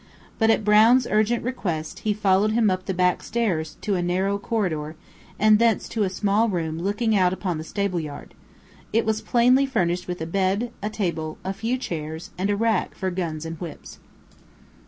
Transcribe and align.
But 0.39 0.49
at 0.49 0.63
Brown's 0.65 1.05
urgent 1.05 1.43
request, 1.43 1.99
he 1.99 2.11
followed 2.11 2.53
him 2.53 2.71
up 2.71 2.87
the 2.87 2.93
back 2.95 3.21
stairs 3.21 3.77
to 3.81 3.93
a 3.93 4.01
narrow 4.01 4.39
corridor, 4.39 4.95
and 5.37 5.59
thence 5.59 5.87
to 5.89 6.01
a 6.01 6.09
small 6.09 6.49
room 6.49 6.79
looking 6.79 7.15
out 7.15 7.33
upon 7.33 7.59
the 7.59 7.63
stable 7.63 7.99
yard. 7.99 8.33
It 8.91 9.05
was 9.05 9.21
plainly 9.21 9.67
furnished 9.67 10.07
with 10.07 10.19
a 10.19 10.25
bed, 10.25 10.71
a 10.81 10.89
table, 10.89 11.37
a 11.43 11.53
few 11.53 11.77
chairs, 11.77 12.31
and 12.35 12.49
a 12.49 12.55
rack 12.55 12.95
for 12.95 13.11
guns 13.11 13.45
and 13.45 13.59
whips. 13.61 13.99